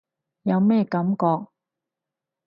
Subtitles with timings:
[0.41, 1.45] 有咩感覺？